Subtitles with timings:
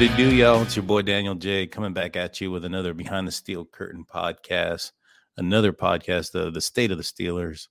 [0.00, 0.62] What it do, y'all?
[0.62, 4.06] It's your boy Daniel J coming back at you with another Behind the Steel Curtain
[4.10, 4.92] podcast,
[5.36, 7.68] another podcast of the state of the Steelers,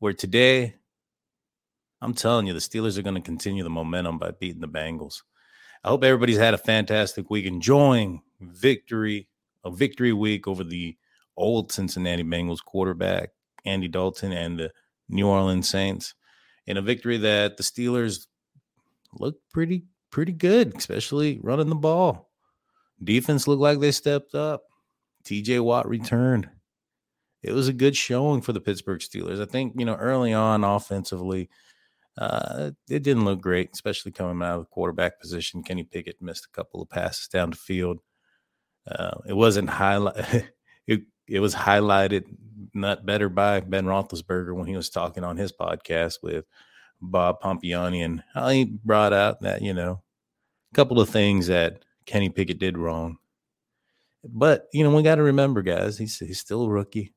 [0.00, 0.74] where today
[2.00, 5.22] I'm telling you the Steelers are going to continue the momentum by beating the Bengals.
[5.84, 9.28] I hope everybody's had a fantastic week, enjoying victory,
[9.62, 10.96] a victory week over the
[11.36, 13.28] old Cincinnati Bengals quarterback,
[13.64, 14.72] Andy Dalton, and the
[15.08, 16.16] New Orleans Saints,
[16.66, 18.26] in a victory that the Steelers
[19.12, 22.30] looked pretty pretty good, especially running the ball.
[23.02, 24.62] Defense looked like they stepped up.
[25.24, 26.48] TJ Watt returned.
[27.42, 29.42] It was a good showing for the Pittsburgh Steelers.
[29.42, 31.48] I think, you know, early on offensively,
[32.16, 35.64] uh, it didn't look great, especially coming out of the quarterback position.
[35.64, 37.98] Kenny Pickett missed a couple of passes down the field.
[38.88, 40.14] Uh, it wasn't highlight.
[40.86, 42.24] it it was highlighted
[42.74, 46.44] not better by Ben Roethlisberger when he was talking on his podcast with
[47.02, 50.02] Bob Pompeani, and he brought out that you know
[50.72, 53.18] a couple of things that Kenny Pickett did wrong.
[54.24, 57.12] But you know we got to remember, guys, he's he's still a rookie,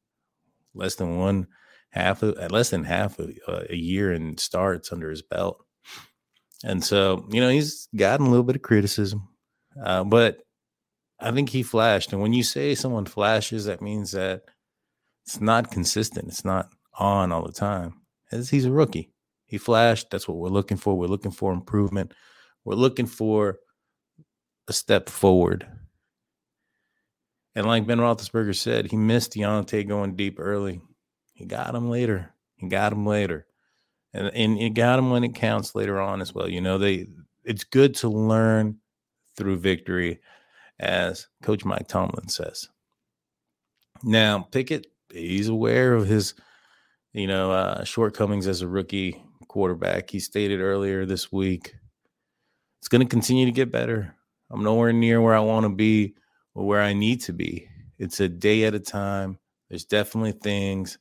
[0.73, 1.47] less than one
[1.89, 3.29] half of uh, less than half a,
[3.69, 5.63] a year in starts under his belt,
[6.63, 9.29] and so you know he's gotten a little bit of criticism,
[9.83, 10.39] uh, but
[11.19, 12.11] I think he flashed.
[12.11, 14.43] And when you say someone flashes, that means that
[15.25, 16.27] it's not consistent.
[16.27, 18.01] It's not on all the time.
[18.31, 19.11] As he's a rookie,
[19.45, 20.09] he flashed.
[20.09, 20.97] That's what we're looking for.
[20.97, 22.13] We're looking for improvement.
[22.63, 23.59] We're looking for
[24.67, 25.67] a step forward.
[27.55, 30.81] And like Ben Roethlisberger said, he missed Diontae going deep early.
[31.33, 32.33] He got him later.
[32.57, 33.45] He got him later,
[34.13, 36.49] and and he got him when it counts later on as well.
[36.49, 37.07] You know, they
[37.43, 38.77] it's good to learn
[39.35, 40.21] through victory,
[40.79, 42.69] as Coach Mike Tomlin says.
[44.03, 46.33] Now Pickett, he's aware of his,
[47.11, 49.21] you know, uh, shortcomings as a rookie
[49.55, 50.09] quarterback.
[50.09, 51.73] He stated earlier this week,
[52.81, 54.13] it's going to continue to get better.
[54.51, 56.13] I'm nowhere near where I want to be
[56.55, 57.69] or where I need to be.
[57.97, 59.39] It's a day at a time.
[59.69, 60.97] There's definitely things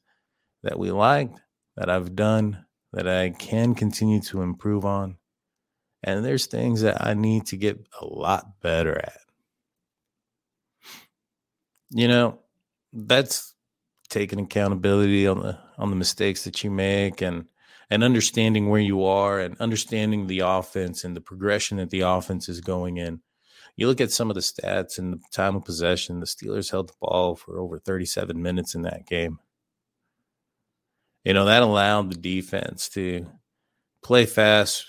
[0.63, 1.41] that we liked
[1.77, 5.17] that I've done that I can continue to improve on.
[6.05, 9.19] And there's things that I need to get a lot better at.
[11.91, 12.39] You know,
[12.93, 13.53] that's
[14.11, 17.47] taking accountability on the on the mistakes that you make and
[17.95, 22.49] and understanding where you are and understanding the offense and the progression that the offense
[22.49, 23.21] is going in.
[23.77, 26.89] You look at some of the stats and the time of possession, the Steelers held
[26.89, 29.39] the ball for over 37 minutes in that game.
[31.25, 33.29] You know, that allowed the defense to
[34.03, 34.87] play fast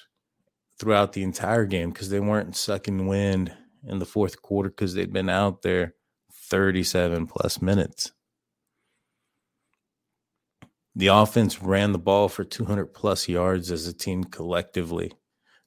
[0.80, 3.54] throughout the entire game because they weren't sucking wind
[3.88, 5.94] in the fourth quarter because they'd been out there
[6.34, 8.13] 37 plus minutes.
[10.95, 15.12] The offense ran the ball for 200 plus yards as a team collectively.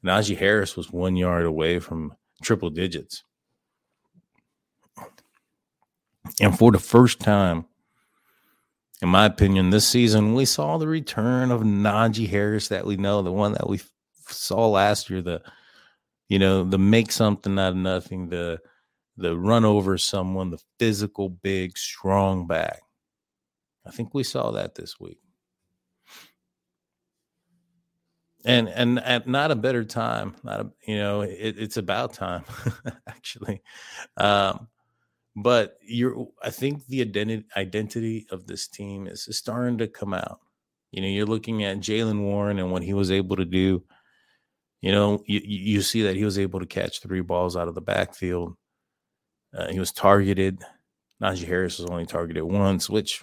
[0.05, 3.25] Najee Harris was one yard away from triple digits.
[6.41, 7.67] And for the first time,
[9.03, 13.23] in my opinion, this season, we saw the return of Najee Harris that we know,
[13.23, 13.81] the one that we
[14.29, 15.43] saw last year, the
[16.29, 18.61] you know, the make something out of nothing, the
[19.17, 22.83] the run over someone, the physical, big, strong back.
[23.89, 25.19] I think we saw that this week.
[28.45, 32.45] And and at not a better time, not a, you know, it, it's about time
[33.09, 33.63] actually.
[34.17, 34.69] Um,
[35.35, 40.41] but you're I think the identity identity of this team is, starting to come out.
[40.93, 43.83] You know, you're looking at Jaylen Warren and what he was able to do.
[44.81, 47.75] You know, you, you see that he was able to catch three balls out of
[47.75, 48.55] the backfield.
[49.57, 50.63] Uh, he was targeted.
[51.21, 53.23] Najee Harris was only targeted once, which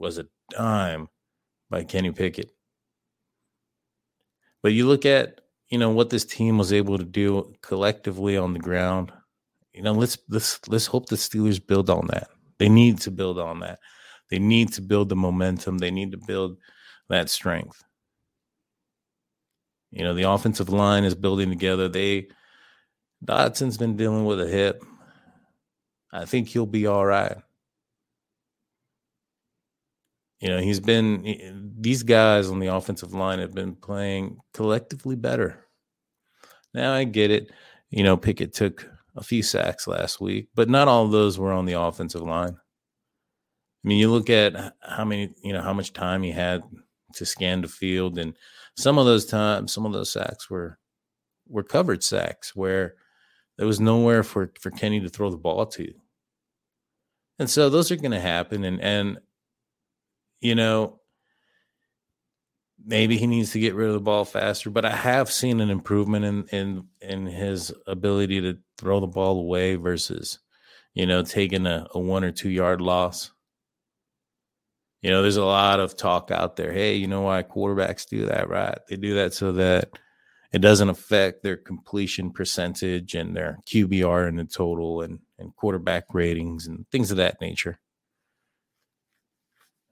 [0.00, 1.08] was a dime
[1.68, 2.50] by Kenny Pickett.
[4.62, 8.52] But you look at, you know, what this team was able to do collectively on
[8.52, 9.12] the ground.
[9.72, 12.28] You know, let's let's let's hope the Steelers build on that.
[12.58, 13.78] They need to build on that.
[14.30, 15.78] They need to build the momentum.
[15.78, 16.58] They need to build
[17.08, 17.82] that strength.
[19.90, 21.88] You know, the offensive line is building together.
[21.88, 22.28] They
[23.24, 24.82] Dotson's been dealing with a hip.
[26.12, 27.36] I think he'll be all right.
[30.40, 35.66] You know, he's been, these guys on the offensive line have been playing collectively better.
[36.72, 37.50] Now I get it.
[37.90, 41.52] You know, Pickett took a few sacks last week, but not all of those were
[41.52, 42.56] on the offensive line.
[43.84, 46.62] I mean, you look at how many, you know, how much time he had
[47.14, 48.34] to scan the field, and
[48.76, 50.78] some of those times, some of those sacks were
[51.48, 52.94] were covered sacks where
[53.56, 55.92] there was nowhere for for Kenny to throw the ball to.
[57.38, 59.18] And so those are going to happen and and
[60.40, 61.00] you know
[62.84, 65.70] maybe he needs to get rid of the ball faster, but I have seen an
[65.70, 70.38] improvement in in in his ability to throw the ball away versus
[70.94, 73.30] you know taking a, a one or two yard loss.
[75.02, 76.72] You know, there's a lot of talk out there.
[76.72, 78.78] Hey, you know why quarterbacks do that, right?
[78.88, 79.90] They do that so that
[80.52, 86.12] it doesn't affect their completion percentage and their QBR and the total and, and quarterback
[86.12, 87.78] ratings and things of that nature.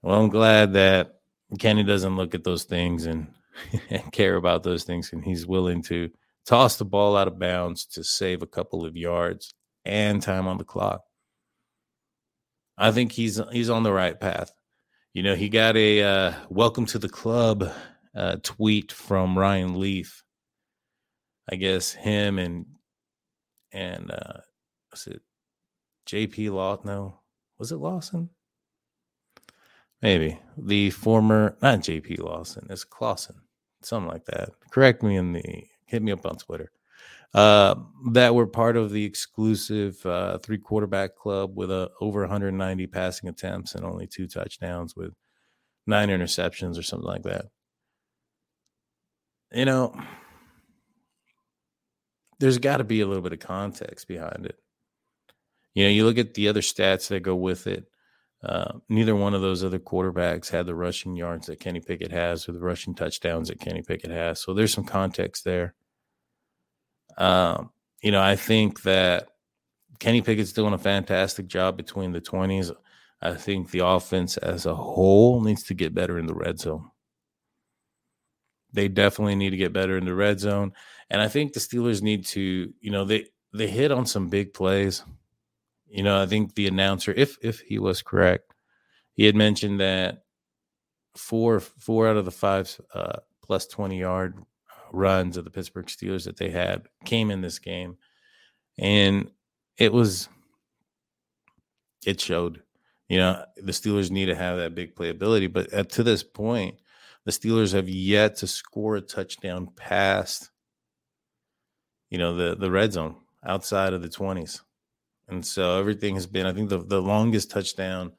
[0.03, 1.21] Well, I'm glad that
[1.59, 3.29] Kenny doesn't look at those things and,
[3.91, 6.11] and care about those things, and he's willing to
[6.47, 9.53] toss the ball out of bounds to save a couple of yards
[9.85, 11.03] and time on the clock.
[12.77, 14.53] I think he's he's on the right path.
[15.13, 17.71] You know, he got a uh, welcome to the club
[18.15, 20.23] uh, tweet from Ryan Leaf
[21.51, 22.67] I guess him and
[23.73, 24.41] and uh
[24.91, 25.23] was it
[26.09, 26.87] JP Lawson?
[26.87, 27.21] No,
[27.59, 28.31] was it Lawson?
[30.01, 33.37] Maybe the former not JP Lawson, it's Clausen,
[33.83, 34.51] something like that.
[34.71, 36.71] Correct me in the hit me up on Twitter.
[37.35, 37.75] Uh,
[38.13, 43.29] that were part of the exclusive uh, three quarterback club with a over 190 passing
[43.29, 45.13] attempts and only two touchdowns with
[45.87, 47.47] nine interceptions or something like that.
[49.53, 49.99] You know,
[52.39, 54.57] there's got to be a little bit of context behind it.
[55.75, 57.87] You know, you look at the other stats that go with it.
[58.43, 62.49] Uh, neither one of those other quarterbacks had the rushing yards that Kenny Pickett has
[62.49, 64.41] or the rushing touchdowns that Kenny Pickett has.
[64.41, 65.75] So there's some context there.
[67.17, 67.71] Um,
[68.01, 69.29] you know, I think that
[69.99, 72.73] Kenny Pickett's doing a fantastic job between the 20s.
[73.21, 76.91] I think the offense as a whole needs to get better in the red zone.
[78.73, 80.73] They definitely need to get better in the red zone.
[81.11, 84.55] And I think the Steelers need to, you know, they they hit on some big
[84.55, 85.03] plays.
[85.91, 88.53] You know, I think the announcer, if if he was correct,
[89.15, 90.25] he had mentioned that
[91.17, 94.37] four four out of the five uh, plus twenty yard
[94.93, 97.97] runs of the Pittsburgh Steelers that they had came in this game,
[98.79, 99.31] and
[99.77, 100.29] it was
[102.07, 102.63] it showed.
[103.09, 106.77] You know, the Steelers need to have that big playability, but at, to this point,
[107.25, 110.51] the Steelers have yet to score a touchdown past
[112.11, 114.61] you know, the the red zone outside of the 20s.
[115.29, 118.13] And so everything has been, I think the, the longest touchdown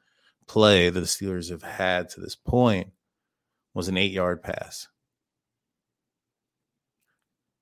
[0.46, 2.88] play that the Steelers have had to this point
[3.74, 4.88] was an eight yard pass.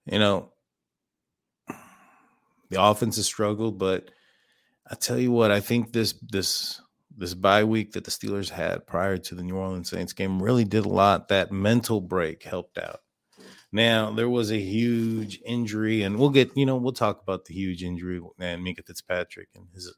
[0.06, 0.52] You know,
[2.70, 4.10] the offense has struggled, but
[4.90, 6.80] I tell you what, I think this this
[7.16, 10.64] this bye week that the Steelers had prior to the New Orleans Saints game really
[10.64, 11.28] did a lot.
[11.28, 13.00] That mental break helped out.
[13.70, 17.54] Now there was a huge injury, and we'll get you know we'll talk about the
[17.54, 19.94] huge injury and Minkah Fitzpatrick and his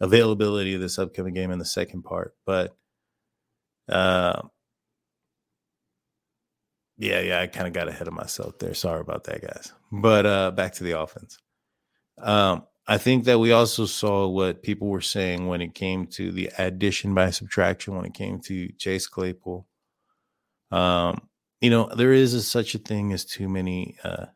[0.00, 2.34] availability of this upcoming game in the second part.
[2.46, 2.76] But
[3.88, 4.42] uh,
[6.96, 8.74] yeah, yeah, I kind of got ahead of myself there.
[8.74, 9.72] Sorry about that, guys.
[9.90, 11.38] But uh, back to the offense.
[12.18, 16.30] Um, I think that we also saw what people were saying when it came to
[16.30, 19.66] the addition by subtraction, when it came to Chase Claypool.
[20.70, 21.28] Um,
[21.64, 24.26] you know, there is a, such a thing as too many, uh,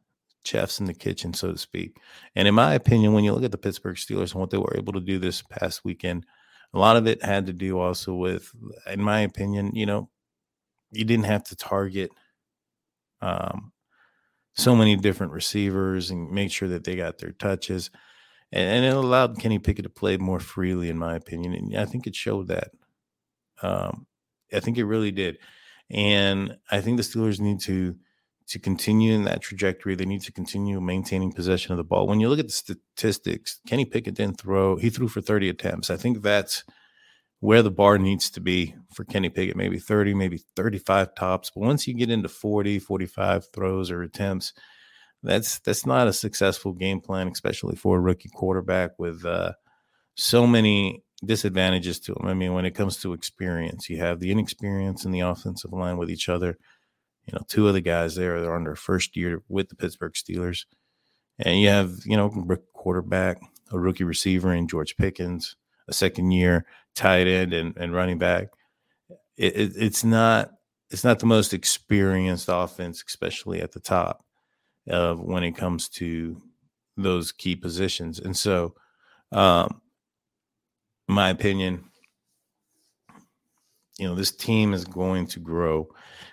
[0.45, 1.99] chefs in the kitchen, so to speak.
[2.35, 4.77] And in my opinion, when you look at the Pittsburgh Steelers and what they were
[4.79, 6.25] able to do this past weekend,
[6.73, 8.51] a lot of it had to do also with,
[8.87, 10.09] in my opinion, you know,
[10.91, 12.11] you didn't have to target
[13.21, 13.73] um,
[14.55, 17.91] so many different receivers and make sure that they got their touches.
[18.53, 21.53] And, and, it allowed Kenny Pickett to play more freely, in my opinion.
[21.53, 22.71] And I think it showed that.
[23.61, 24.07] Um,
[24.51, 25.37] I think it really did.
[25.91, 27.97] And I think the Steelers need to
[28.49, 29.95] to continue in that trajectory.
[29.95, 32.07] They need to continue maintaining possession of the ball.
[32.07, 35.91] When you look at the statistics, Kenny Pickett didn't throw, he threw for 30 attempts.
[35.91, 36.65] I think that's
[37.41, 41.51] where the bar needs to be for Kenny Pickett, maybe 30, maybe 35 tops.
[41.55, 44.55] But once you get into 40, 45 throws or attempts,
[45.23, 49.53] that's that's not a successful game plan, especially for a rookie quarterback with uh,
[50.15, 52.27] so many disadvantages to him.
[52.27, 55.97] I mean, when it comes to experience, you have the inexperience in the offensive line
[55.97, 56.59] with each other.
[57.27, 60.15] You know, two of the guys there are on their first year with the Pittsburgh
[60.15, 60.65] Steelers,
[61.39, 62.31] and you have you know
[62.73, 65.57] quarterback, a rookie receiver in George Pickens,
[65.89, 68.49] a second year tight end and, and running back.
[69.37, 70.51] It, it, it's not
[70.91, 74.25] it's not the most experienced offense, especially at the top
[74.89, 76.41] of when it comes to
[76.97, 78.19] those key positions.
[78.19, 78.75] And so,
[79.33, 79.81] um,
[81.09, 81.85] my opinion,
[83.99, 85.89] you know, this team is going to grow,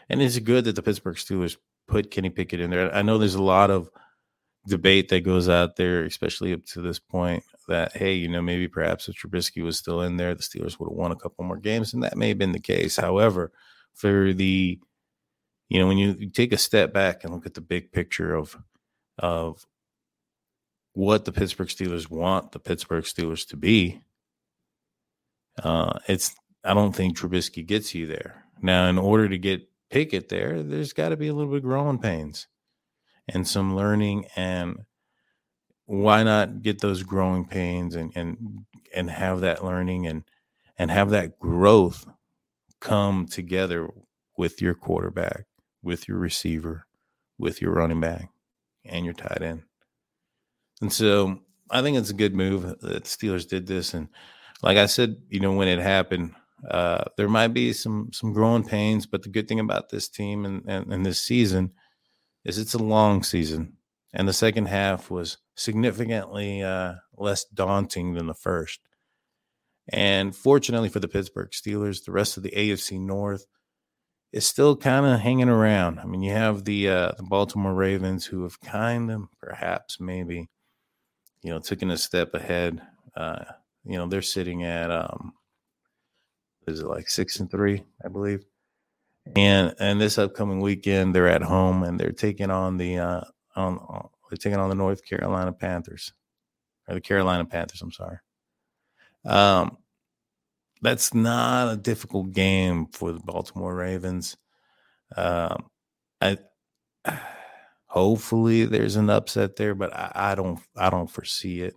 [0.10, 2.94] and it's good that the Pittsburgh Steelers put Kenny Pickett in there.
[2.94, 3.90] I know there's a lot of
[4.68, 8.68] debate that goes out there, especially up to this point, that hey, you know, maybe
[8.68, 11.58] perhaps if Trubisky was still in there, the Steelers would have won a couple more
[11.58, 12.98] games, and that may have been the case.
[12.98, 13.52] However,
[13.94, 14.80] for the
[15.70, 18.36] you know, when you, you take a step back and look at the big picture
[18.36, 18.58] of
[19.18, 19.66] of
[20.94, 24.02] what the Pittsburgh Steelers want the Pittsburgh Steelers to be,
[25.64, 28.44] uh, it's I don't think Trubisky gets you there.
[28.62, 31.64] Now, in order to get Pickett there, there's got to be a little bit of
[31.64, 32.48] growing pains
[33.28, 34.80] and some learning and
[35.86, 40.24] why not get those growing pains and and and have that learning and
[40.78, 42.06] and have that growth
[42.80, 43.90] come together
[44.38, 45.46] with your quarterback,
[45.82, 46.86] with your receiver,
[47.38, 48.30] with your running back,
[48.84, 49.64] and your tight end.
[50.82, 53.94] And so I think it's a good move that Steelers did this.
[53.94, 54.10] And
[54.66, 56.34] like I said, you know, when it happened,
[56.70, 60.44] uh, there might be some some growing pains, but the good thing about this team
[60.46, 61.72] and, and, and this season
[62.44, 63.74] is it's a long season,
[64.14, 68.80] and the second half was significantly uh, less daunting than the first.
[69.90, 73.46] And fortunately for the Pittsburgh Steelers, the rest of the AFC North
[74.34, 76.00] is still kind of hanging around.
[76.00, 80.50] I mean, you have the uh, the Baltimore Ravens who have kind of perhaps maybe
[81.44, 82.82] you know taken a step ahead.
[83.16, 83.44] Uh,
[83.86, 85.34] you know, they're sitting at um,
[86.68, 88.44] is it like six and three, I believe.
[89.36, 93.22] And and this upcoming weekend, they're at home and they're taking on the uh,
[93.56, 96.14] on, on they're taking on the North Carolina Panthers
[96.88, 97.82] or the Carolina Panthers.
[97.82, 98.18] I'm sorry.
[99.26, 99.78] Um,
[100.82, 104.38] that's not a difficult game for the Baltimore Ravens.
[105.16, 105.66] Um,
[106.22, 106.38] I
[107.88, 111.76] hopefully there's an upset there, but I, I don't I don't foresee it.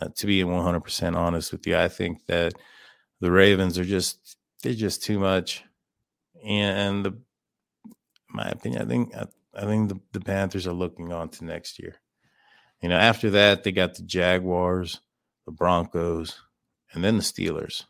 [0.00, 2.54] Uh, to be 100% honest with you, I think that
[3.20, 5.62] the Ravens are just they're just too much
[6.44, 7.18] and the
[8.28, 11.78] my opinion, I think I, I think the, the Panthers are looking on to next
[11.78, 11.96] year.
[12.82, 15.00] You know, after that, they got the Jaguars,
[15.46, 16.40] the Broncos,
[16.92, 17.84] and then the Steelers.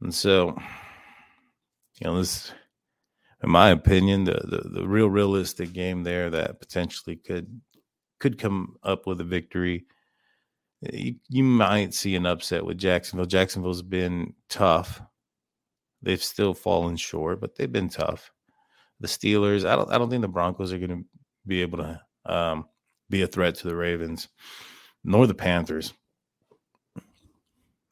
[0.00, 0.56] And so,
[2.00, 2.52] you know, this,
[3.42, 7.60] in my opinion, the, the, the real realistic game there that potentially could
[8.18, 9.84] could come up with a victory.
[10.80, 13.26] You, you might see an upset with Jacksonville.
[13.26, 15.00] Jacksonville's been tough
[16.02, 18.30] They've still fallen short, but they've been tough.
[19.00, 21.04] The Steelers, I don't I don't think the Broncos are going to
[21.46, 22.66] be able to um,
[23.10, 24.28] be a threat to the Ravens,
[25.04, 25.92] nor the Panthers.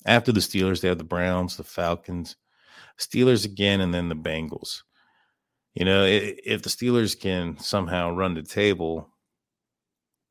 [0.04, 2.36] After the Steelers, they have the Browns, the Falcons,
[2.98, 4.82] Steelers again, and then the Bengals.
[5.74, 9.10] You know, if the Steelers can somehow run the table,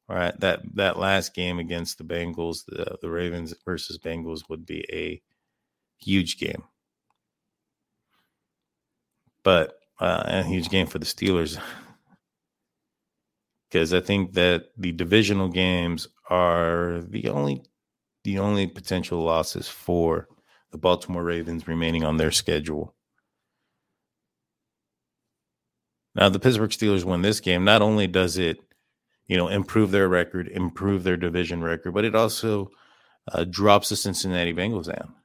[0.10, 4.86] right, that that last game against the Bengals, the, the Ravens versus Bengals would be
[4.92, 5.22] a
[5.98, 6.64] huge game
[9.46, 11.58] but uh, a huge game for the Steelers
[13.70, 17.64] because I think that the divisional games are the only
[18.26, 20.28] the only potential losses for
[20.72, 22.96] the Baltimore Ravens remaining on their schedule.
[26.16, 27.64] Now, the Pittsburgh Steelers win this game.
[27.64, 28.58] Not only does it,
[29.28, 32.70] you know, improve their record, improve their division record, but it also
[33.32, 35.16] uh, drops the Cincinnati Bengals down.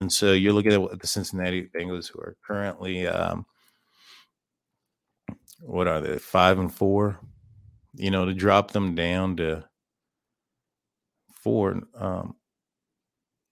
[0.00, 3.46] And so you're looking at the Cincinnati Bengals, who are currently um,
[5.60, 6.18] what are they?
[6.18, 7.20] Five and four.
[7.94, 9.64] You know, to drop them down to
[11.34, 11.82] four.
[11.94, 12.36] Um,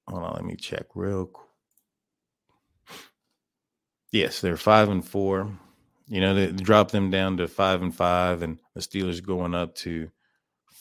[0.08, 1.46] hold on, let me check real quick.
[4.12, 5.56] Yes, they're five and four.
[6.10, 9.76] You know, they drop them down to five and five, and the Steelers going up
[9.76, 10.10] to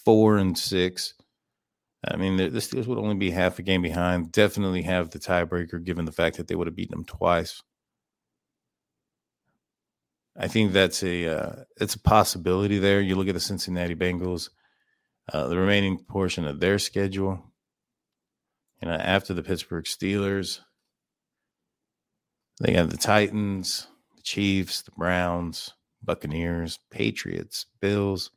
[0.03, 1.13] four and six.
[2.03, 4.31] I mean, the, the Steelers would only be half a game behind.
[4.31, 7.61] Definitely have the tiebreaker, given the fact that they would have beaten them twice.
[10.35, 12.99] I think that's a uh, it's a possibility there.
[12.99, 14.49] You look at the Cincinnati Bengals,
[15.31, 17.43] uh, the remaining portion of their schedule.
[18.81, 20.61] You know, after the Pittsburgh Steelers,
[22.61, 23.87] they have the Titans,
[24.29, 28.29] Chiefs, the Browns, Buccaneers, Patriots, Bills,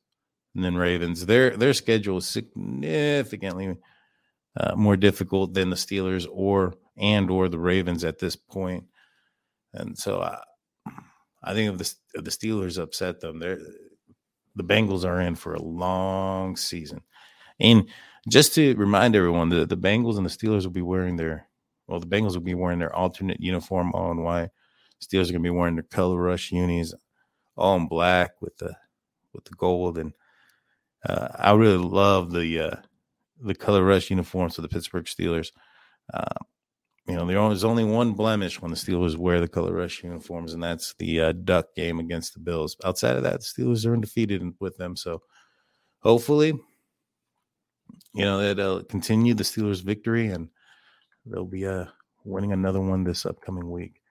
[0.54, 1.26] and then Ravens.
[1.26, 3.76] Their their schedule is significantly
[4.58, 8.84] uh, more difficult than the Steelers or and or the Ravens at this point.
[9.74, 10.38] And so I,
[11.44, 13.58] I think if the if the Steelers upset them, they're
[14.56, 17.02] the Bengals are in for a long season.
[17.60, 17.86] And
[18.30, 21.48] just to remind everyone that the Bengals and the Steelers will be wearing their
[21.86, 24.48] well, the Bengals will be wearing their alternate uniform all in white.
[25.02, 26.94] Steelers are gonna be wearing their color rush unis
[27.56, 28.74] all in black with the
[29.32, 30.12] with the gold and
[31.08, 32.76] uh, I really love the uh,
[33.40, 35.50] the color rush uniforms for the Pittsburgh Steelers.
[36.12, 36.34] Uh,
[37.06, 40.62] you know, there's only one blemish when the Steelers wear the color rush uniforms, and
[40.62, 42.76] that's the uh, duck game against the Bills.
[42.84, 44.94] Outside of that, the Steelers are undefeated with them.
[44.94, 45.22] So
[45.98, 46.52] hopefully,
[48.14, 50.48] you know, they'll continue the Steelers' victory, and
[51.26, 51.86] they'll be uh,
[52.24, 54.01] winning another one this upcoming week.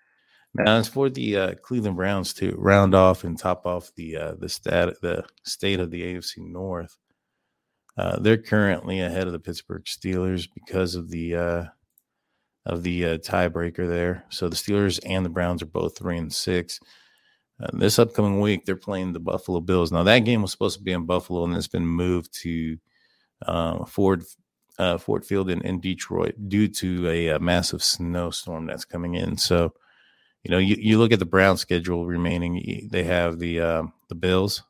[0.53, 4.34] Now, as for the uh, Cleveland Browns to round off and top off the uh,
[4.38, 6.98] the stat the state of the AFC North,
[7.98, 11.63] uh, they're currently ahead of the Pittsburgh Steelers because of the uh,
[12.65, 14.25] of the uh, tiebreaker there.
[14.29, 16.79] So the Steelers and the Browns are both three and six.
[17.62, 19.91] Uh, this upcoming week, they're playing the Buffalo Bills.
[19.91, 22.77] Now that game was supposed to be in Buffalo, and it's been moved to
[23.88, 24.25] Ford
[25.00, 29.38] Ford Field in, in Detroit due to a, a massive snowstorm that's coming in.
[29.38, 29.73] So
[30.43, 32.88] you know, you, you look at the Brown schedule remaining.
[32.91, 34.63] They have the uh, the Bills,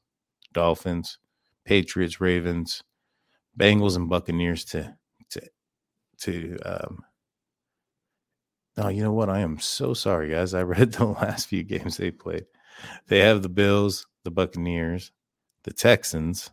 [0.54, 1.18] Dolphins,
[1.66, 2.84] Patriots, Ravens,
[3.58, 4.96] Bengals, and Buccaneers to
[5.32, 5.42] to
[6.22, 6.58] to.
[6.66, 7.04] Um,
[8.78, 9.30] oh, you know what?
[9.30, 10.54] I am so sorry, guys.
[10.54, 12.46] I read the last few games they played.
[13.08, 15.12] They have the Bills, the Buccaneers,
[15.64, 16.52] the Texans,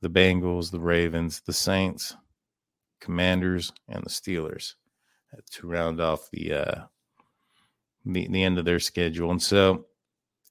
[0.00, 2.16] the Bengals, the Ravens, the Saints,
[3.00, 4.74] Commanders, and the Steelers
[5.50, 6.82] to round off the uh,
[8.04, 9.30] the, the end of their schedule.
[9.30, 9.86] And so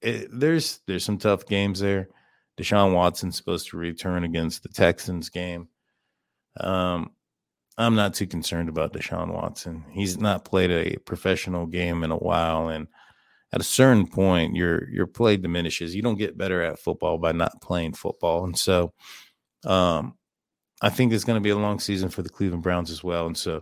[0.02, 2.10] it, there's there's some tough games there.
[2.60, 5.68] Deshaun Watson's supposed to return against the Texans game.
[6.60, 7.12] Um,
[7.78, 9.86] I'm not too concerned about Deshaun Watson.
[9.92, 12.88] He's not played a professional game in a while, and
[13.54, 15.96] at a certain point, your your play diminishes.
[15.96, 18.94] You don't get better at football by not playing football, and so
[19.66, 20.16] um,
[20.82, 23.28] I think it's going to be a long season for the Cleveland Browns as well.
[23.28, 23.62] And so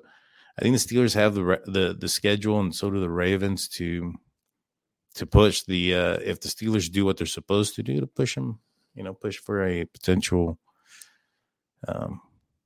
[0.60, 4.14] I think the Steelers have the the the schedule, and so do the Ravens to
[5.16, 8.36] to push the uh, if the Steelers do what they're supposed to do to push
[8.36, 8.60] them,
[8.94, 10.60] you know, push for a potential,
[11.88, 12.20] um,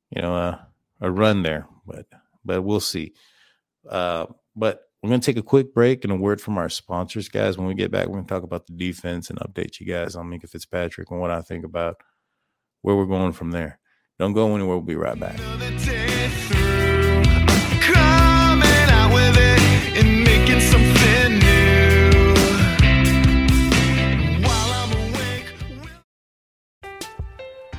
[0.09, 0.57] you know, uh,
[1.01, 1.67] a run there.
[1.85, 2.07] But
[2.43, 3.13] but we'll see.
[3.87, 4.25] Uh,
[4.55, 7.59] but we're going to take a quick break and a word from our sponsors, guys.
[7.59, 10.15] When we get back, we're going to talk about the defense and update you guys
[10.15, 11.97] on Minkah Fitzpatrick and what I think about
[12.81, 13.79] where we're going from there.
[14.17, 14.77] Don't go anywhere.
[14.77, 16.02] We'll be right back.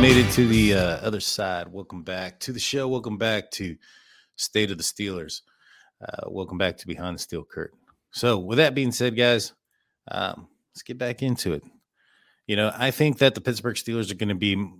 [0.00, 1.66] Made it to the uh, other side.
[1.66, 2.86] Welcome back to the show.
[2.86, 3.76] Welcome back to
[4.36, 5.40] State of the Steelers.
[6.00, 7.80] Uh, welcome back to Behind the Steel Curtain.
[8.12, 9.54] So, with that being said, guys,
[10.08, 11.64] um, let's get back into it.
[12.46, 14.70] You know, I think that the Pittsburgh Steelers are going to be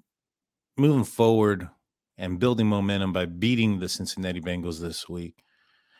[0.76, 1.68] moving forward
[2.16, 5.42] and building momentum by beating the Cincinnati Bengals this week.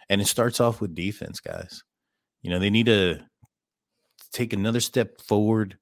[0.08, 1.82] And it starts off with defense, guys.
[2.42, 3.18] You know, they need to
[4.32, 5.76] take another step forward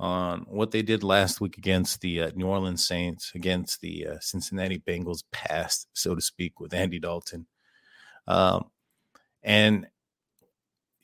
[0.00, 4.16] on what they did last week against the uh, New Orleans Saints, against the uh,
[4.20, 7.46] Cincinnati Bengals past, so to speak, with Andy Dalton.
[8.26, 8.70] Um,
[9.42, 9.86] and,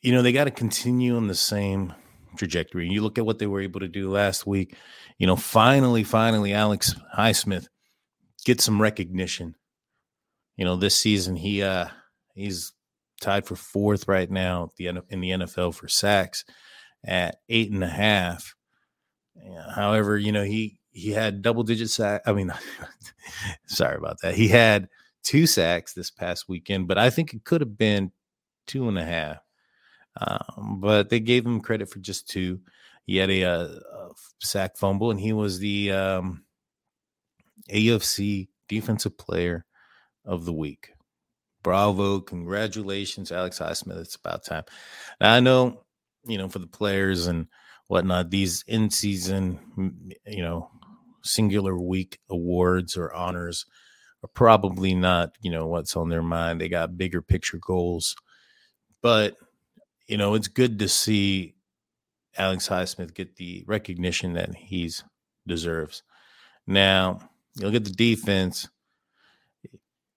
[0.03, 1.93] you know, they got to continue on the same
[2.37, 2.89] trajectory.
[2.89, 4.77] You look at what they were able to do last week.
[5.19, 7.67] You know, finally, finally, Alex Highsmith
[8.45, 9.55] gets some recognition.
[10.57, 11.89] You know, this season he uh
[12.35, 12.73] he's
[13.21, 16.45] tied for fourth right now the in the NFL for sacks
[17.05, 18.55] at eight and a half.
[19.75, 22.23] However, you know, he he had double digit sack.
[22.27, 22.53] I mean,
[23.67, 24.35] sorry about that.
[24.35, 24.89] He had
[25.23, 28.13] two sacks this past weekend, but I think it could have been
[28.67, 29.39] two and a half.
[30.21, 32.61] Um, but they gave him credit for just two.
[33.05, 36.45] He had a, a, a sack fumble, and he was the um,
[37.71, 39.67] AFC Defensive Player
[40.25, 40.95] of the Week.
[41.63, 42.21] Bravo!
[42.21, 43.99] Congratulations, Alex Highsmith.
[43.99, 44.65] It's about time.
[45.21, 45.85] Now, I know,
[46.25, 47.49] you know, for the players and
[47.89, 48.31] whatnot.
[48.31, 50.71] These in season, you know,
[51.23, 53.67] singular week awards or honors
[54.23, 56.61] are probably not, you know, what's on their mind.
[56.61, 58.17] They got bigger picture goals.
[59.03, 59.37] But,
[60.07, 61.55] you know, it's good to see
[62.37, 65.05] Alex Highsmith get the recognition that he's
[65.47, 66.03] deserves.
[66.67, 67.21] Now,
[67.57, 68.69] you look at the defense.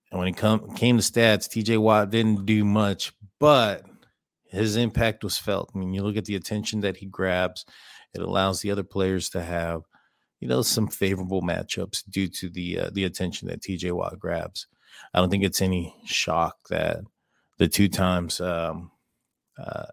[0.09, 3.85] And when it come, came to stats, TJ Watt didn't do much, but
[4.49, 5.71] his impact was felt.
[5.73, 7.65] I mean, you look at the attention that he grabs,
[8.13, 9.81] it allows the other players to have,
[10.39, 14.67] you know, some favorable matchups due to the uh, the attention that TJ Watt grabs.
[15.13, 16.99] I don't think it's any shock that
[17.57, 18.91] the two times um,
[19.57, 19.85] uh,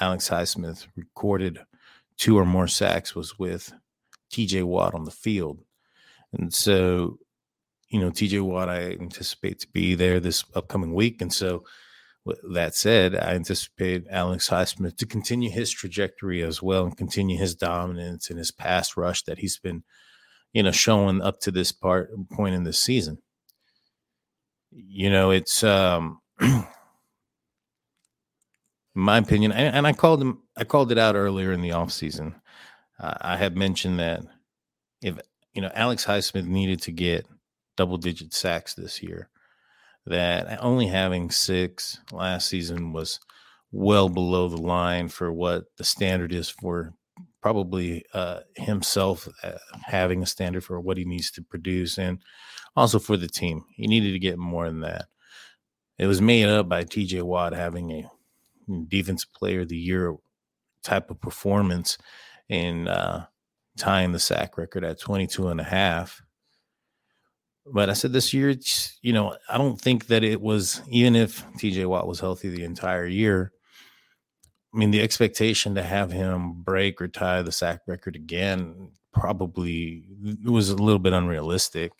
[0.00, 1.58] Alex Highsmith recorded
[2.16, 3.72] two or more sacks was with
[4.32, 5.60] TJ Watt on the field.
[6.32, 7.18] And so,
[7.88, 11.20] you know, TJ Watt, I anticipate to be there this upcoming week.
[11.20, 11.64] And so,
[12.26, 17.54] that said, I anticipate Alex Highsmith to continue his trajectory as well and continue his
[17.54, 19.82] dominance and his pass rush that he's been,
[20.52, 23.18] you know, showing up to this part point in this season.
[24.70, 26.66] You know, it's um in
[28.94, 32.34] my opinion, and, and I called him I called it out earlier in the offseason.
[32.98, 34.22] Uh, I had mentioned that
[35.02, 35.18] if
[35.54, 37.26] you know Alex Highsmith needed to get
[37.76, 39.30] double digit sacks this year,
[40.06, 43.20] that only having six last season was
[43.72, 46.92] well below the line for what the standard is for
[47.40, 49.52] probably uh, himself uh,
[49.86, 52.18] having a standard for what he needs to produce and
[52.76, 53.64] also for the team.
[53.74, 55.06] He needed to get more than that.
[55.98, 58.10] It was made up by TJ Watt having a
[58.88, 60.14] defensive player of the year
[60.82, 61.98] type of performance
[62.48, 63.26] and uh,
[63.76, 66.22] tying the sack record at 22 and a half
[67.72, 68.54] but I said this year,
[69.02, 72.64] you know, I don't think that it was, even if TJ Watt was healthy the
[72.64, 73.52] entire year,
[74.74, 80.04] I mean, the expectation to have him break or tie the sack record again probably
[80.44, 81.92] was a little bit unrealistic.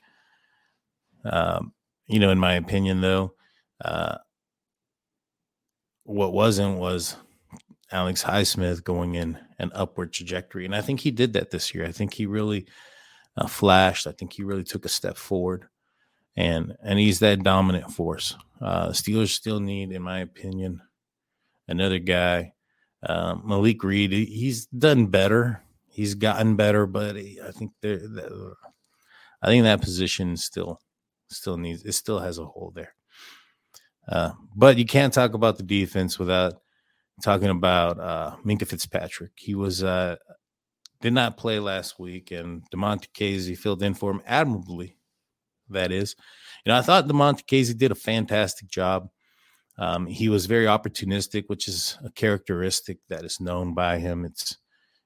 [1.25, 1.73] Um,
[2.07, 3.35] you know, in my opinion, though,
[3.85, 4.19] uh,
[6.05, 7.17] what wasn't was
[7.93, 10.65] Alex Highsmith going in an upward trajectory.
[10.65, 11.85] And I think he did that this year.
[11.85, 12.67] I think he really
[13.37, 14.07] uh, flashed.
[14.07, 15.67] I think he really took a step forward,
[16.37, 18.37] and and he's that dominant force.
[18.61, 20.83] Uh, Steelers still need, in my opinion,
[21.69, 22.53] another guy.
[23.03, 25.63] Uh, Malik Reed, he's done better.
[25.89, 28.01] He's gotten better, but I think there,
[29.43, 30.81] I think that position still
[31.29, 32.95] still needs it still has a hole there.
[34.09, 36.55] Uh, but you can't talk about the defense without
[37.23, 39.33] talking about uh, Minkah Fitzpatrick.
[39.37, 40.17] He was uh,
[41.01, 44.97] did not play last week, and Damontae Kazee filled in for him admirably.
[45.69, 46.17] That is,
[46.65, 49.09] you know, I thought Damontae Kazee did a fantastic job.
[49.79, 54.25] Um, he was very opportunistic, which is a characteristic that is known by him.
[54.25, 54.59] It's,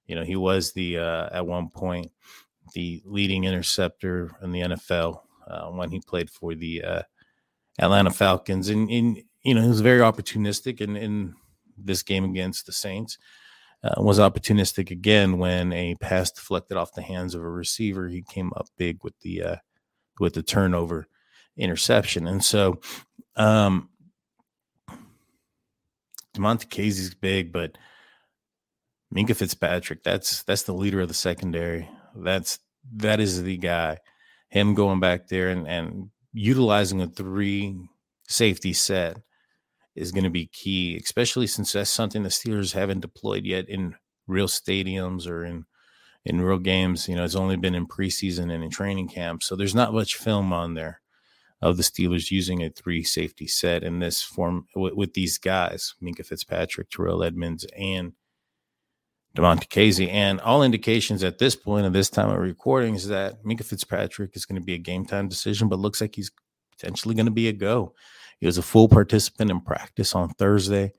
[0.06, 2.10] you know, he was the uh, at one point
[2.72, 7.02] the leading interceptor in the NFL uh, when he played for the uh,
[7.78, 11.34] Atlanta Falcons, and, and you know he was very opportunistic in in
[11.76, 13.18] this game against the Saints
[13.84, 18.08] uh, was opportunistic again when a pass deflected off the hands of a receiver.
[18.08, 19.56] He came up big with the uh,
[20.18, 21.06] with the turnover
[21.56, 22.80] interception, and so
[23.36, 23.90] um,
[26.34, 27.76] Damontae Kazee's big, but
[29.14, 31.88] Minkah Fitzpatrick that's that's the leader of the secondary.
[32.16, 32.58] That's
[32.96, 33.98] that is the guy
[34.54, 37.76] him going back there and, and utilizing a three
[38.28, 39.16] safety set
[39.94, 43.94] is going to be key, especially since that's something the Steelers haven't deployed yet in
[44.26, 45.66] real stadiums or in
[46.24, 47.08] in real games.
[47.08, 50.16] You know, it's only been in preseason and in training camp, so there's not much
[50.16, 51.00] film on there
[51.62, 55.94] of the Steelers using a three safety set in this form with, with these guys:
[56.02, 58.12] Minkah Fitzpatrick, Terrell Edmunds, and
[59.36, 60.10] Damontae Kazee.
[60.10, 64.36] And all indications at this point, at this time of recording, is that Minkah Fitzpatrick
[64.36, 66.30] is going to be a game time decision, but looks like he's
[66.70, 67.94] potentially going to be a go.
[68.40, 70.92] He was a full participant in practice on Thursday.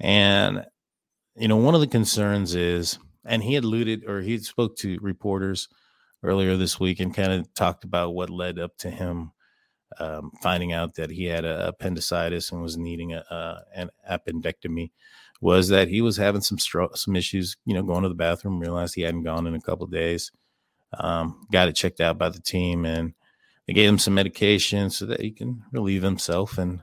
[0.00, 0.64] And,
[1.36, 5.68] you know, one of the concerns is, and he alluded or he spoke to reporters
[6.22, 9.32] earlier this week and kind of talked about what led up to him
[9.98, 14.90] um, finding out that he had a appendicitis and was needing a, a, an appendectomy
[15.40, 16.58] was that he was having some
[16.94, 19.86] some issues, you know, going to the bathroom, realized he hadn't gone in a couple
[19.86, 20.32] days.
[20.98, 23.12] Um, got it checked out by the team and
[23.68, 26.56] they gave him some medication so that he can relieve himself.
[26.56, 26.80] And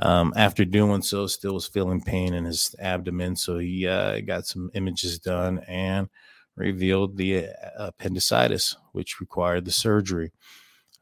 [0.00, 3.36] um, after doing so, still was feeling pain in his abdomen.
[3.36, 6.08] So he uh, got some images done and
[6.56, 10.32] revealed the uh, appendicitis, which required the surgery.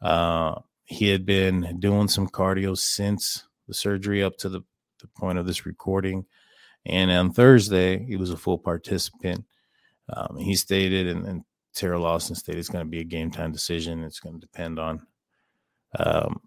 [0.03, 4.61] Uh, he had been doing some cardio since the surgery up to the,
[5.01, 6.27] the point of this recording.
[6.85, 9.47] And on Thursday, he was a full participant.
[10.13, 13.53] Um, he stated, and, and Teryl Lawson stated, it's going to be a game time
[13.53, 14.05] decision.
[14.05, 15.07] It's going to depend on
[15.99, 16.41] um,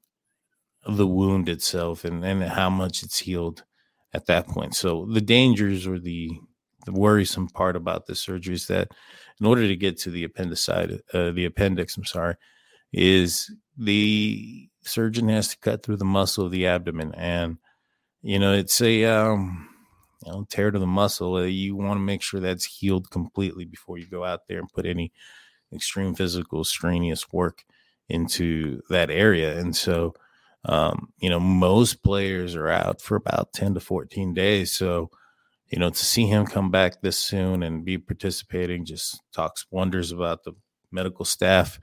[0.87, 3.63] the wound itself and, and how much it's healed
[4.13, 4.75] at that point.
[4.75, 6.31] So the dangers or the
[6.85, 8.87] the worrisome part about this surgery is that
[9.41, 12.35] in order to get to the appendicitis, uh, the appendix, I'm sorry,
[12.93, 17.57] is the surgeon has to cut through the muscle of the abdomen, and
[18.21, 19.67] you know it's a um,
[20.25, 21.35] you know tear to the muscle.
[21.35, 24.71] Uh, you want to make sure that's healed completely before you go out there and
[24.71, 25.11] put any
[25.73, 27.65] extreme physical strenuous work
[28.09, 30.13] into that area, and so.
[30.65, 34.73] Um, you know, most players are out for about 10 to 14 days.
[34.73, 35.09] So,
[35.69, 40.11] you know, to see him come back this soon and be participating just talks wonders
[40.11, 40.53] about the
[40.91, 41.79] medical staff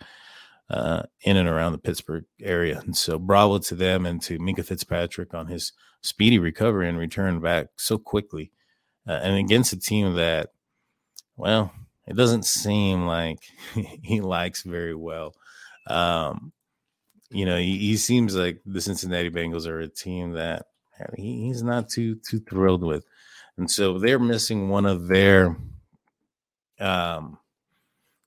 [0.70, 2.80] uh, in and around the Pittsburgh area.
[2.80, 7.40] And so, bravo to them and to Minkah Fitzpatrick on his speedy recovery and return
[7.40, 8.52] back so quickly.
[9.06, 10.50] Uh, and against a team that,
[11.36, 11.72] well,
[12.06, 13.38] it doesn't seem like
[14.02, 15.34] he likes very well.
[15.86, 16.52] Um,
[17.30, 20.66] you know, he, he, seems like the Cincinnati Bengals are a team that
[21.16, 23.04] he, he's not too too thrilled with,
[23.56, 25.56] and so they're missing one of their
[26.80, 27.38] um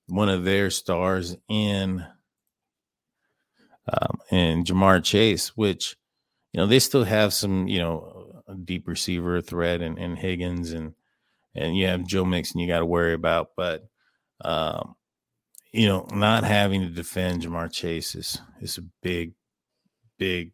[0.07, 2.05] one of their stars in
[3.91, 5.95] um, and Ja'Marr Chase, which
[6.51, 10.93] you know they still have some you know deep receiver threat and, and Higgins and
[11.55, 13.87] and you have Joe Mixon you got to worry about, but
[14.41, 14.95] um,
[15.77, 19.33] you know not having to defend Ja'Marr Chase is is a big
[20.17, 20.51] big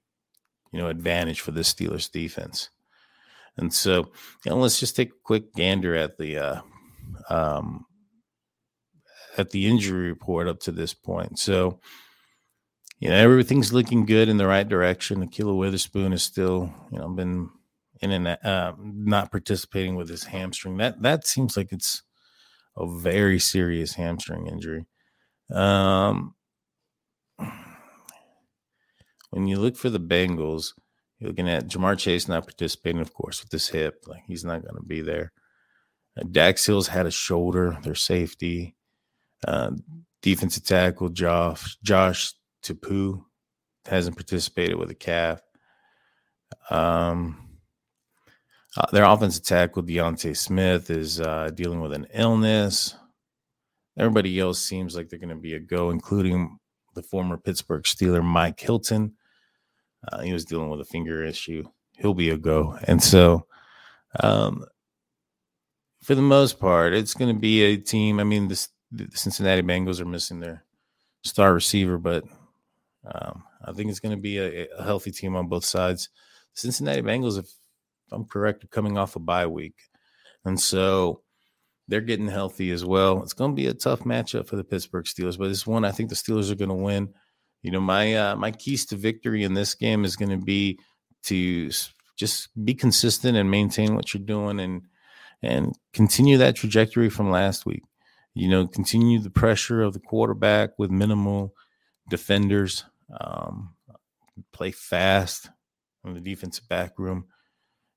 [0.71, 2.69] you know advantage for the Steelers defense.
[3.57, 4.11] And so,
[4.43, 6.61] you know, let's just take a quick gander at the uh,
[7.29, 7.85] um,
[9.37, 11.37] at the injury report up to this point.
[11.39, 11.79] So,
[12.99, 15.27] you know, everything's looking good in the right direction.
[15.27, 17.49] Ahkello Witherspoon is still, you know, been
[18.01, 20.77] in and uh, not participating with his hamstring.
[20.77, 22.01] That that seems like it's
[22.75, 24.85] a very serious hamstring injury.
[25.53, 26.35] Um,
[29.29, 30.73] when you look for the Bengals,
[31.19, 34.03] you're looking at Ja'Marr Chase not participating, of course, with this hip.
[34.07, 35.31] Like he's not going to be there.
[36.17, 38.75] Uh, Dax Hill's had a shoulder, their safety.
[39.47, 39.71] Uh,
[40.21, 43.23] defensive tackle Josh Josh Tupou
[43.85, 45.41] hasn't participated with a calf.
[46.69, 47.49] Um,
[48.77, 52.95] uh, their offensive tackle D'Ante Smith is uh, dealing with an illness.
[53.97, 56.57] Everybody else seems like they're going to be a go, including
[56.95, 59.13] the former Pittsburgh Steeler Mike Hilton.
[60.11, 61.63] Uh, he was dealing with a finger issue.
[61.97, 63.45] He'll be a go, and so
[64.19, 64.65] um,
[66.01, 68.19] for the most part, it's going to be a team.
[68.19, 70.65] I mean, this, the Cincinnati Bengals are missing their
[71.23, 72.25] star receiver, but
[73.05, 76.09] um, I think it's going to be a, a, healthy team on both sides.
[76.53, 77.49] Cincinnati Bengals, if,
[78.11, 79.75] I'm correct, are coming off a bye week,
[80.45, 81.21] and so
[81.87, 83.21] they're getting healthy as well.
[83.23, 85.91] It's going to be a tough matchup for the Pittsburgh Steelers, but this one I
[85.91, 87.13] think the Steelers are going to win.
[87.61, 90.79] You know, my uh, my keys to victory in this game is going to be
[91.23, 91.69] to
[92.15, 94.83] just be consistent and maintain what you're doing and
[95.41, 97.83] and continue that trajectory from last week.
[98.33, 101.53] You know, continue the pressure of the quarterback with minimal
[102.09, 102.85] defenders.
[103.19, 103.75] Um,
[104.51, 105.49] play fast
[106.05, 107.25] in the defensive back room.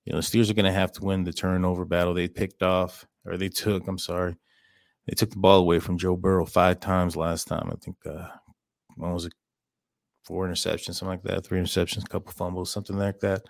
[0.04, 2.14] You know, the Steelers are going to have to win the turnover battle.
[2.14, 4.36] They picked off, or they took, I'm sorry,
[5.06, 7.68] they took the ball away from Joe Burrow five times last time.
[7.70, 8.28] I think uh,
[8.96, 9.34] what was it,
[10.24, 13.42] four interceptions, something like that, three interceptions, a couple fumbles, something like that.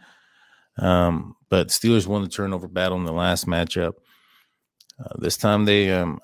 [0.78, 3.94] Um, but Steelers won the turnover battle in the last matchup.
[5.02, 6.20] Uh, this time they um,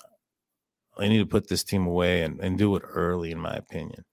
[0.97, 4.05] they need to put this team away and, and do it early, in my opinion.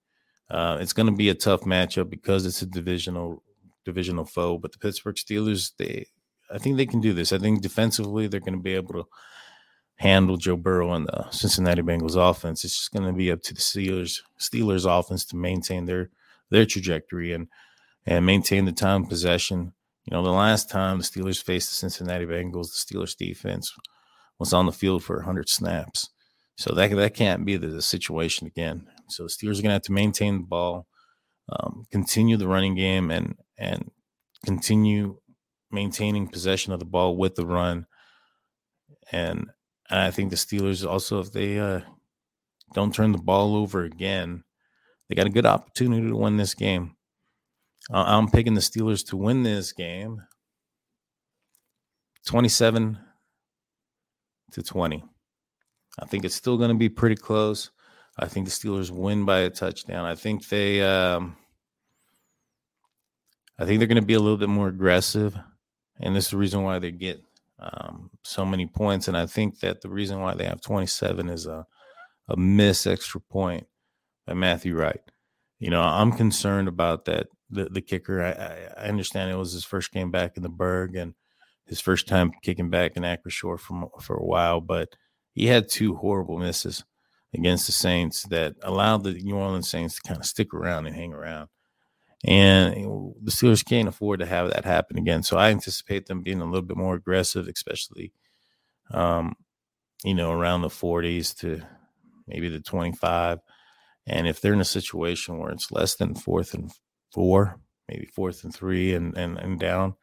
[0.51, 3.43] Uh, it's going to be a tough matchup because it's a divisional
[3.85, 4.59] divisional foe.
[4.59, 6.07] But the Pittsburgh Steelers, they
[6.53, 7.33] I think they can do this.
[7.33, 9.09] I think defensively they're going to be able to
[9.97, 12.65] handle Joe Burrow and the Cincinnati Bengals offense.
[12.65, 16.11] It's just going to be up to the Steelers Steelers offense to maintain their
[16.51, 17.49] their trajectory and
[18.07, 19.73] and maintain the time possession.
[20.05, 23.73] You know, the last time the Steelers faced the Cincinnati Bengals, the Steelers defense
[24.39, 26.09] was on the field for 100 snaps.
[26.57, 28.87] So that that can't be the, the situation again.
[29.09, 30.87] So the Steelers are going to have to maintain the ball,
[31.51, 33.91] um, continue the running game, and and
[34.45, 35.19] continue
[35.71, 37.87] maintaining possession of the ball with the run.
[39.13, 39.51] And,
[39.89, 41.81] and I think the Steelers also, if they uh,
[42.75, 44.45] don't turn the ball over again,
[45.09, 46.97] they got a good opportunity to win this game.
[47.93, 50.23] Uh, I'm picking the Steelers to win this game
[52.27, 52.99] 27
[54.53, 55.05] to 20.
[55.99, 57.71] I think it's still going to be pretty close.
[58.19, 60.05] I think the Steelers win by a touchdown.
[60.05, 61.37] I think they um,
[63.59, 65.37] I think they're going to be a little bit more aggressive,
[66.01, 67.23] and this is the reason why they get
[67.59, 69.09] um, so many points.
[69.09, 71.67] And I think that the reason why they have 27 is a
[72.29, 73.67] a miss extra point
[74.27, 75.01] by Matthew Wright.
[75.59, 77.27] You know, I'm concerned about that.
[77.51, 78.23] The the kicker.
[78.23, 81.15] I, I understand it was his first game back in the Burgh and
[81.67, 84.95] his first time kicking back in Acrisure for for a while, but
[85.35, 86.85] he had two horrible misses
[87.35, 90.95] against the Saints that allowed the New Orleans Saints to kind of stick around and
[90.95, 91.49] hang around.
[92.25, 92.75] And
[93.23, 95.23] the Steelers can't afford to have that happen again.
[95.23, 98.13] So I anticipate them being a little bit more aggressive, especially,
[98.93, 99.35] um,
[100.05, 101.63] you know, around the 40s to
[102.27, 103.39] maybe the 25.
[104.07, 106.71] And if they're in a situation where it's less than fourth and
[107.13, 109.95] four, maybe fourth and three and, and, and down,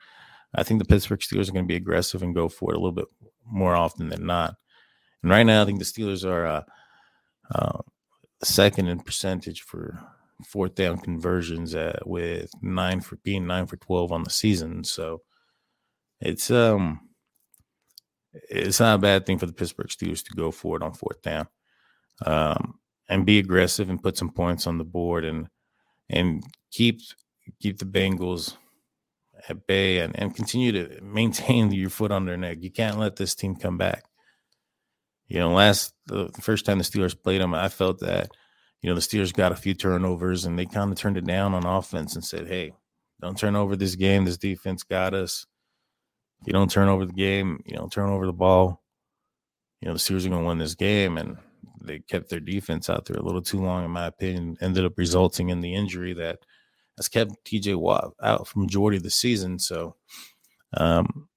[0.55, 2.79] I think the Pittsburgh Steelers are going to be aggressive and go for it a
[2.79, 3.07] little bit
[3.45, 4.55] more often than not.
[5.21, 6.63] And right now, I think the Steelers are uh,
[7.53, 7.79] uh,
[8.43, 9.99] second in percentage for
[10.45, 14.83] fourth down conversions at, with nine for being nine for 12 on the season.
[14.83, 15.21] So
[16.19, 17.07] it's, um,
[18.49, 21.21] it's not a bad thing for the Pittsburgh Steelers to go for it on fourth
[21.21, 21.47] down,
[22.25, 25.49] um, and be aggressive and put some points on the board and
[26.09, 27.01] and keep
[27.61, 28.55] keep the Bengals
[29.49, 32.57] at bay and, and continue to maintain your foot on their neck.
[32.61, 34.03] You can't let this team come back.
[35.27, 38.31] You know, last the first time the Steelers played them, I felt that
[38.81, 41.53] you know, the Steelers got a few turnovers and they kind of turned it down
[41.53, 42.73] on offense and said, hey,
[43.19, 44.25] don't turn over this game.
[44.25, 45.45] This defense got us.
[46.41, 48.83] If you don't turn over the game, you know, turn over the ball.
[49.81, 51.17] You know, the Steelers are going to win this game.
[51.17, 51.37] And
[51.81, 54.97] they kept their defense out there a little too long, in my opinion, ended up
[54.97, 56.39] resulting in the injury that
[56.97, 59.57] has kept TJ Watt out for majority of the season.
[59.57, 59.95] So,
[60.75, 61.27] um,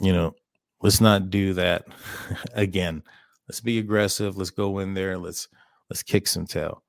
[0.00, 0.36] you know,
[0.80, 1.86] let's not do that
[2.52, 3.02] again.
[3.48, 4.36] Let's be aggressive.
[4.36, 5.18] Let's go in there.
[5.18, 5.48] Let's–
[5.92, 6.82] let's kick some tail.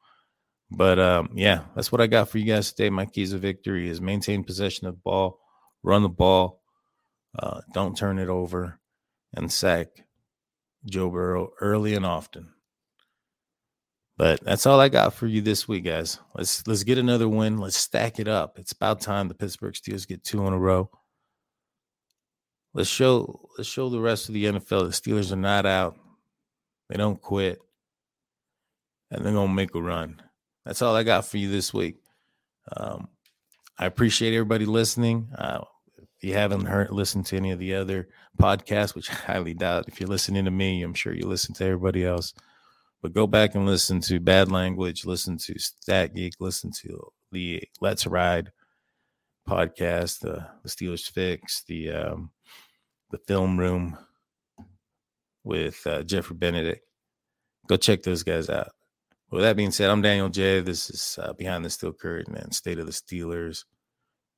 [0.71, 2.89] But um, yeah, that's what I got for you guys today.
[2.89, 5.41] My keys of victory is maintain possession of ball,
[5.83, 6.61] run the ball,
[7.37, 8.79] uh, don't turn it over,
[9.33, 9.87] and sack
[10.85, 12.53] Joe Burrow early and often.
[14.15, 16.17] But that's all I got for you this week, guys.
[16.33, 17.57] Let's let's get another win.
[17.57, 18.57] Let's stack it up.
[18.57, 20.89] It's about time the Pittsburgh Steelers get two in a row.
[22.73, 24.69] Let's show let's show the rest of the NFL
[25.03, 25.97] the Steelers are not out.
[26.89, 27.59] They don't quit
[29.13, 30.21] and they're gonna make a run.
[30.65, 31.97] That's all I got for you this week.
[32.75, 33.07] Um,
[33.77, 35.29] I appreciate everybody listening.
[35.37, 35.61] Uh,
[35.97, 39.87] if you haven't heard listened to any of the other podcasts, which I highly doubt,
[39.87, 42.33] if you're listening to me, I'm sure you listen to everybody else.
[43.01, 47.61] But go back and listen to Bad Language, listen to Stat Geek, listen to the
[47.81, 48.51] Let's Ride
[49.47, 52.31] podcast, the, the Steelers Fix, the um,
[53.11, 53.97] the Film Room
[55.43, 56.85] with uh, Geoffrey Benedict.
[57.67, 58.69] Go check those guys out.
[59.33, 60.59] With that being said, I'm Daniel J.
[60.59, 63.65] This is uh, Behind the Steel Curtain and State of the Steelers.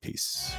[0.00, 0.56] Peace.